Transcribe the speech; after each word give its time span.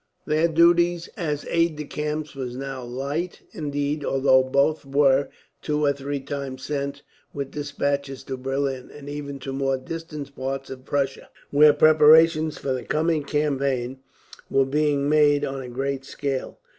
Their 0.25 0.47
duties 0.47 1.09
as 1.15 1.45
aides 1.45 1.75
de 1.77 1.83
camp 1.85 2.33
were 2.35 2.47
now 2.47 2.81
light, 2.83 3.41
indeed; 3.51 4.03
although 4.03 4.41
both 4.41 4.83
were, 4.83 5.29
two 5.61 5.85
or 5.85 5.93
three 5.93 6.19
times, 6.19 6.63
sent 6.63 7.03
with 7.35 7.51
despatches 7.51 8.23
to 8.23 8.35
Berlin; 8.35 8.89
and 8.89 9.07
even 9.07 9.37
to 9.41 9.53
more 9.53 9.77
distant 9.77 10.35
parts 10.35 10.71
of 10.71 10.85
Prussia, 10.85 11.29
where 11.51 11.71
preparations 11.71 12.57
for 12.57 12.73
the 12.73 12.83
coming 12.83 13.23
campaign 13.23 13.99
were 14.49 14.65
being 14.65 15.07
made 15.07 15.45
on 15.45 15.61
a 15.61 15.69
great 15.69 16.03
scale. 16.03 16.57